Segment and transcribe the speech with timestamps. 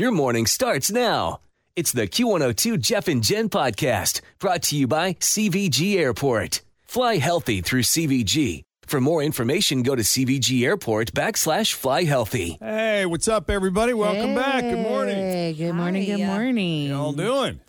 [0.00, 1.40] Your morning starts now.
[1.76, 6.62] It's the Q102 Jeff and Jen podcast brought to you by CVG Airport.
[6.86, 8.62] Fly healthy through CVG.
[8.86, 12.56] For more information, go to CVG Airport backslash fly healthy.
[12.60, 13.92] Hey, what's up, everybody?
[13.92, 14.62] Welcome back.
[14.62, 15.16] Good morning.
[15.16, 16.06] Hey, good morning.
[16.06, 16.86] Good morning.
[16.86, 17.60] Y'all doing?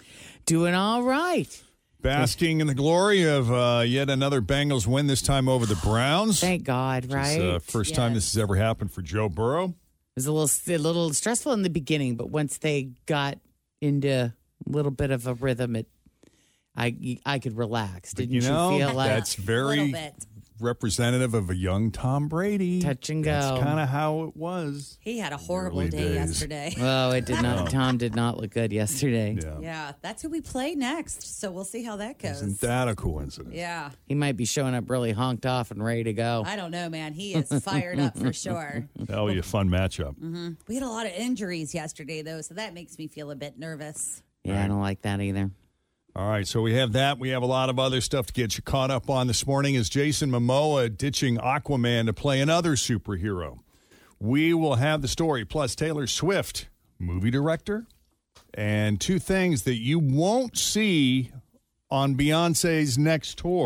[0.45, 1.61] Doing all right.
[1.99, 6.39] Basking in the glory of uh, yet another Bengals win, this time over the Browns.
[6.39, 7.39] Thank God, It's right?
[7.39, 9.75] the first time this has ever happened for Joe Burrow.
[10.11, 13.37] It was a little, a little stressful in the beginning, but once they got
[13.79, 14.33] into a
[14.65, 15.87] little bit of a rhythm, it,
[16.75, 18.13] I, I could relax.
[18.13, 19.95] Didn't you, you know, feel like that's very
[20.61, 22.81] representative of a young Tom Brady.
[22.81, 23.59] touch and That's go?
[23.61, 24.97] kind of how it was.
[25.01, 26.15] He had a horrible Early day days.
[26.15, 26.75] yesterday.
[26.79, 27.69] Oh, it did not.
[27.71, 29.37] Tom did not look good yesterday.
[29.41, 29.59] Yeah.
[29.61, 31.39] Yeah, that's who we play next.
[31.39, 32.37] So we'll see how that goes.
[32.41, 33.55] Isn't that a coincidence?
[33.55, 36.43] yeah, He might be showing up really honked off and ready to go.
[36.45, 37.13] I don't know, man.
[37.13, 38.87] He is fired up for sure.
[38.97, 40.15] That'll be a fun matchup.
[40.19, 40.49] Mm-hmm.
[40.67, 43.57] We had a lot of injuries yesterday, though, so that makes me feel a bit
[43.59, 44.21] nervous.
[44.43, 45.51] Yeah, I don't like that either.
[46.13, 47.19] All right, so we have that.
[47.19, 49.75] We have a lot of other stuff to get you caught up on this morning.
[49.75, 53.59] Is Jason Momoa ditching Aquaman to play another superhero?
[54.19, 56.67] We will have the story, plus Taylor Swift,
[57.00, 57.88] movie director,
[58.53, 61.31] and two things that you won't see
[61.89, 63.66] on Beyonce's next tour.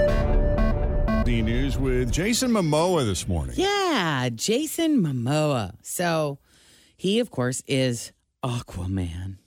[1.71, 3.55] News with Jason Momoa this morning.
[3.57, 5.75] Yeah, Jason Momoa.
[5.81, 6.39] So
[6.97, 8.11] he, of course, is
[8.43, 9.37] Aquaman.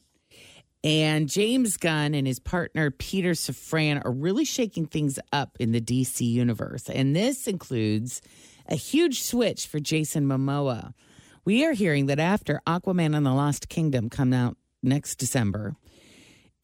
[0.82, 5.80] And James Gunn and his partner Peter Safran are really shaking things up in the
[5.80, 6.88] DC universe.
[6.88, 8.22] And this includes
[8.68, 10.94] a huge switch for Jason Momoa.
[11.44, 15.76] We are hearing that after Aquaman and the Lost Kingdom come out next December,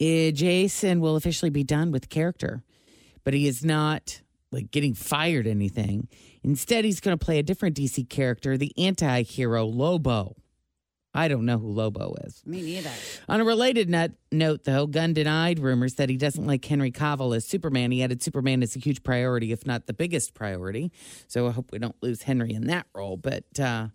[0.01, 2.63] eh, Jason will officially be done with the character.
[3.25, 4.23] But he is not
[4.53, 6.09] like getting fired anything.
[6.43, 10.37] Instead, he's going to play a different DC character, the anti hero Lobo.
[11.13, 12.41] I don't know who Lobo is.
[12.47, 12.91] Me neither.
[13.29, 17.35] On a related nut, note, though, Gunn denied rumors that he doesn't like Henry Cavill
[17.35, 17.91] as Superman.
[17.91, 20.93] He added Superman is a huge priority, if not the biggest priority.
[21.27, 23.17] So I hope we don't lose Henry in that role.
[23.17, 23.89] But uh,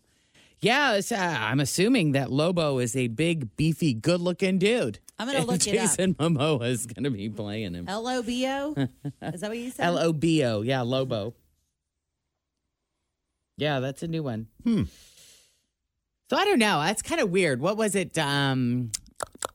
[0.62, 5.00] yeah, uh, I'm assuming that Lobo is a big, beefy, good looking dude.
[5.20, 5.90] I'm gonna look it up.
[5.90, 7.86] Jason Momoa is going to be playing him.
[7.88, 8.74] L O B O?
[9.22, 9.86] Is that what you said?
[9.86, 10.62] L O B O.
[10.62, 11.34] Yeah, Lobo.
[13.58, 14.48] Yeah, that's a new one.
[14.64, 14.84] Hmm.
[16.30, 16.82] So I don't know.
[16.82, 17.62] That's kind of weird.
[17.62, 18.18] What was it?
[18.18, 18.92] Um,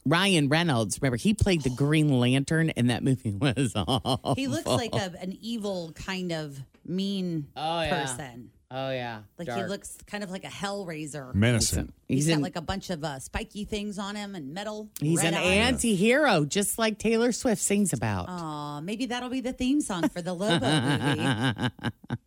[0.07, 0.99] Ryan Reynolds.
[1.03, 4.35] Remember, he played the Green Lantern, and that movie was awful.
[4.37, 8.01] He looks like a, an evil kind of mean Oh, yeah.
[8.07, 8.51] person.
[8.73, 11.35] Oh yeah, Like he looks kind of like a hellraiser.
[11.35, 11.93] Menacing.
[12.07, 14.89] He's He's got an like a bunch of uh, spiky things on him and metal.
[15.01, 15.45] he's an eyes.
[15.45, 18.29] anti-hero, just like Taylor Swift sings about.
[18.29, 20.71] Aw, maybe that'll be the theme song for the Lobo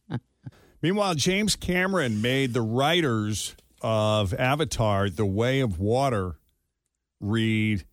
[0.09, 0.19] movie.
[0.81, 6.35] Meanwhile, James Cameron made the writers of Avatar, The Way of Water,
[7.21, 7.85] read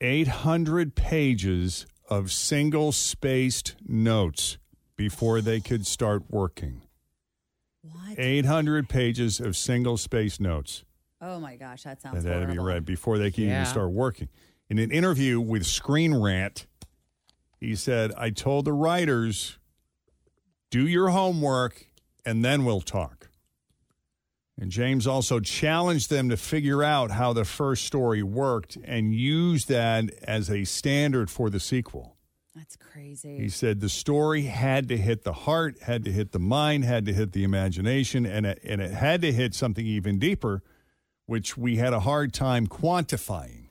[0.00, 4.58] 800 pages of single spaced notes
[4.96, 6.82] before they could start working.
[7.92, 8.18] What?
[8.18, 10.84] 800 pages of single space notes
[11.20, 12.64] Oh my gosh, that sounds that had to be horrible.
[12.66, 13.62] read before they can Yeah.
[13.62, 14.28] even start working.
[14.70, 16.66] In an interview with Screen Rant,
[17.58, 19.58] he said, I told the writers,
[20.70, 21.86] do your homework
[22.24, 23.30] and then we'll talk.
[24.60, 29.64] And James also challenged them to figure out how the first story worked and use
[29.66, 32.16] that as a standard for the sequel.
[32.58, 33.38] That's crazy.
[33.38, 37.06] He said the story had to hit the heart, had to hit the mind, had
[37.06, 40.64] to hit the imagination, and it, and it had to hit something even deeper,
[41.26, 43.66] which we had a hard time quantifying.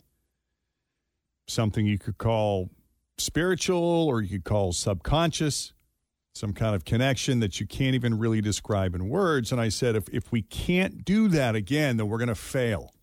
[1.50, 2.70] Something you could call
[3.18, 5.74] spiritual or you could call subconscious,
[6.34, 9.52] some kind of connection that you can't even really describe in words.
[9.52, 12.94] And I said, if, if we can't do that again, then we're going to fail.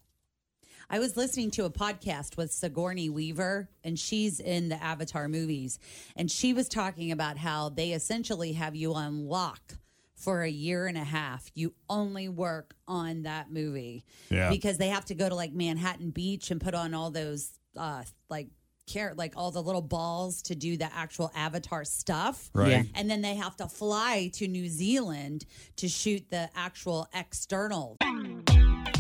[0.94, 5.80] I was listening to a podcast with Sigourney Weaver, and she's in the Avatar movies.
[6.14, 9.74] And she was talking about how they essentially have you on lock
[10.14, 11.50] for a year and a half.
[11.56, 14.50] You only work on that movie Yeah.
[14.50, 18.04] because they have to go to like Manhattan Beach and put on all those uh,
[18.30, 18.50] like
[18.86, 22.50] care like all the little balls to do the actual Avatar stuff.
[22.54, 22.70] Right.
[22.70, 22.82] Yeah.
[22.94, 25.44] And then they have to fly to New Zealand
[25.78, 27.96] to shoot the actual external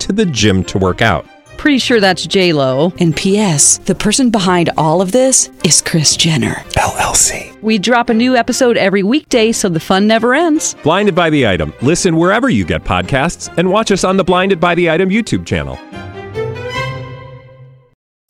[0.00, 1.26] to the gym to work out.
[1.56, 2.92] Pretty sure that's J Lo.
[3.00, 3.78] And P.S.
[3.78, 6.54] The person behind all of this is Kris Jenner.
[6.76, 7.60] LLC.
[7.62, 10.74] We drop a new episode every weekday, so the fun never ends.
[10.84, 11.74] Blinded by the item.
[11.82, 15.44] Listen wherever you get podcasts, and watch us on the Blinded by the Item YouTube
[15.44, 15.76] channel.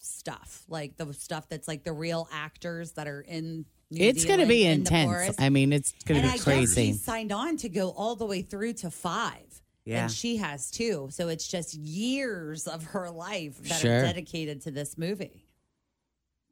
[0.00, 3.64] stuff, like the stuff that's like the real actors that are in.
[3.90, 5.34] New It's going to be in intense.
[5.38, 6.86] I mean, it's going and to I be guess crazy.
[6.86, 9.62] he signed on to go all the way through to five.
[9.88, 10.02] Yeah.
[10.04, 11.08] And she has too.
[11.10, 13.98] So it's just years of her life that Sure.
[14.00, 15.44] are dedicated to this movie.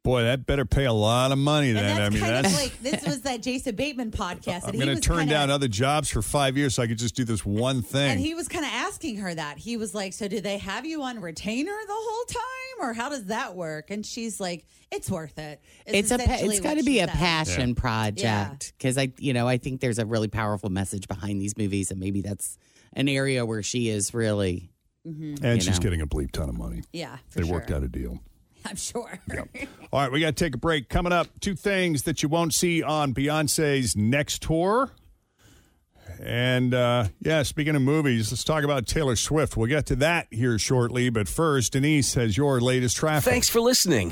[0.03, 1.97] Boy, that better pay a lot of money And then.
[1.97, 2.47] that's I mean, kind that's.
[2.55, 4.61] of like this was that Jason Bateman podcast.
[4.65, 6.97] I'm he going to turn kinda- down other jobs for five years so I could
[6.97, 8.11] just do this one thing.
[8.11, 9.57] And he was kind of asking her that.
[9.57, 12.43] He was like, So, do they have you on retainer the whole time?
[12.79, 13.91] Or how does that work?
[13.91, 15.59] And she's like, It's worth it.
[15.85, 17.13] it's a pa- it's got to be a said.
[17.17, 17.75] passion Yeah.
[17.75, 21.91] project because I you know I think there's a really powerful message behind these movies
[21.91, 22.57] and maybe that's
[22.97, 24.69] an area where she is really
[25.07, 25.41] Mhm.
[25.41, 25.83] and she's know.
[25.83, 26.81] getting a bleep ton of money.
[26.91, 27.53] Yeah, for They sure.
[27.53, 28.19] worked out a deal.
[28.65, 29.19] I'm sure.
[29.33, 29.43] yeah.
[29.93, 30.89] All right, we got to take a break.
[30.89, 34.91] Coming up, two things that you won't see on Beyonce's next tour.
[36.19, 39.55] And uh, yeah, speaking of movies, let's talk about Taylor Swift.
[39.55, 41.09] We'll get to that here shortly.
[41.09, 43.31] But first, Denise has your latest traffic.
[43.31, 44.11] Thanks for listening